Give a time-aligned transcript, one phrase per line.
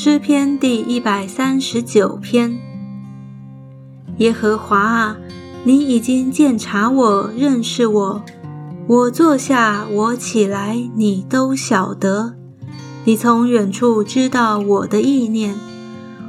[0.00, 2.56] 诗篇第一百三十九篇。
[4.18, 5.16] 耶和华啊，
[5.64, 8.22] 你已经鉴察我，认识我。
[8.86, 12.36] 我坐下，我起来，你都晓得。
[13.06, 15.56] 你从远处知道我的意念。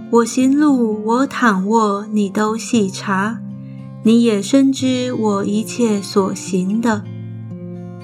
[0.09, 3.37] 我行路，我躺卧，你都细察。
[4.01, 7.03] 你也深知我一切所行的。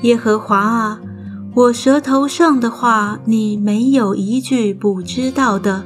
[0.03, 1.01] 耶和华啊。
[1.55, 5.85] 我舌头上的话，你没有一句不知道的。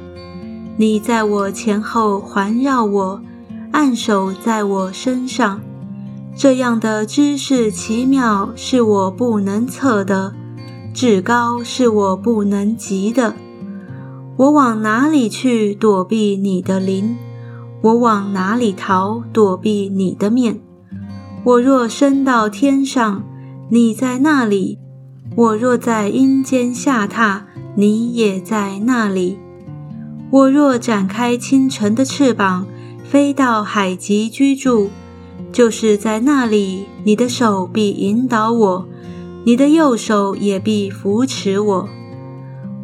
[0.76, 3.22] 你在我前后环绕我，
[3.70, 5.60] 按手在我身上，
[6.34, 10.32] 这样的知识奇妙，是我不能测的；
[10.92, 13.36] 至高是我不能及的。
[14.38, 17.16] 我往哪里去躲避你的灵？
[17.82, 20.60] 我往哪里逃躲避你的面？
[21.44, 23.22] 我若升到天上，
[23.68, 24.80] 你在那里。
[25.36, 27.42] 我若在阴间下榻，
[27.76, 29.36] 你也在那里；
[30.30, 32.66] 我若展开清晨的翅膀，
[33.04, 34.88] 飞到海极居住，
[35.52, 38.88] 就是在那里，你的手必引导我，
[39.44, 41.88] 你的右手也必扶持我。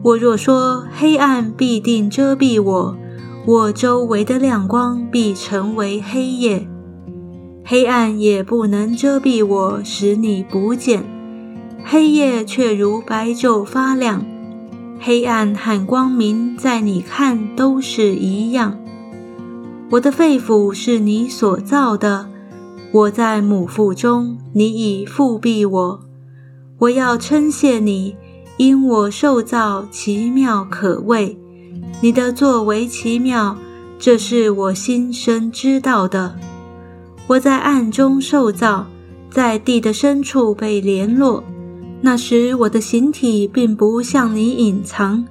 [0.03, 2.97] 我若说黑暗必定遮蔽我，
[3.45, 6.69] 我周围的亮光必成为黑夜，
[7.65, 11.16] 黑暗也不能遮蔽我，使你不见。
[11.89, 14.27] 黑夜却如白昼发亮，
[14.99, 18.77] 黑暗和光明在你看都是一样。
[19.91, 22.29] 我的肺腑是你所造的，
[22.91, 26.01] 我在母腹中，你已复庇我。
[26.81, 28.17] 我要称谢你，
[28.57, 31.39] 因我受造奇妙可畏，
[32.01, 33.57] 你的作为奇妙，
[33.97, 36.35] 这是我心生知道的。
[37.29, 38.89] 我在暗中受造，
[39.31, 41.45] 在地的深处被联络。
[42.03, 45.25] 那时我的形体并不向你隐藏，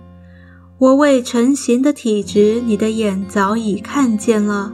[0.78, 4.74] 我未成形的体质，你的眼早已看见了。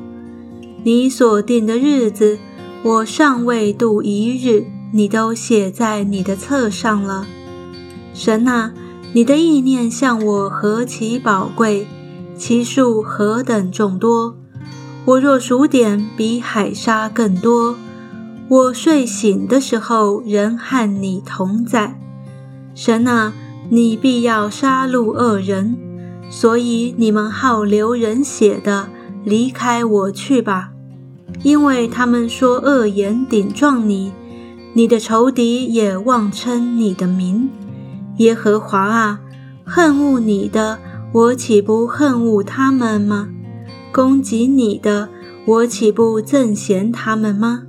[0.84, 2.40] 你所定的日子，
[2.84, 7.28] 我尚未度一日，你都写在你的册上了。
[8.14, 8.74] 神啊，
[9.14, 11.86] 你的意念向我何其宝贵，
[12.36, 14.36] 其数何等众多！
[15.06, 17.76] 我若数点，比海沙更多。
[18.52, 21.98] 我睡醒的时候，仍和你同在。
[22.76, 23.32] 神啊，
[23.70, 25.78] 你必要杀戮恶人，
[26.30, 28.90] 所以你们好流人血的，
[29.24, 30.72] 离开我去吧，
[31.44, 34.12] 因为他们说恶言顶撞你，
[34.74, 37.50] 你的仇敌也妄称你的名。
[38.18, 39.22] 耶和华啊，
[39.64, 40.78] 恨恶你的，
[41.14, 43.30] 我岂不恨恶他们吗？
[43.94, 45.08] 攻击你的，
[45.46, 47.64] 我岂不憎嫌他们吗？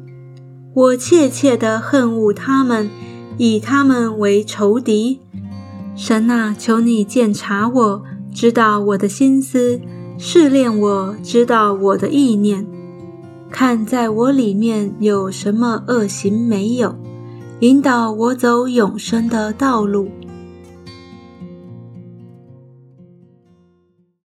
[0.74, 2.88] 我切切地恨恶他们，
[3.36, 5.20] 以他们为仇敌。
[5.94, 8.02] 神啊，求你鉴察我，
[8.32, 9.78] 知道我的心思；
[10.16, 12.66] 试炼我，知道我的意念。
[13.50, 16.94] 看在我里面有什么恶行没有，
[17.60, 20.08] 引导我走永生的道路。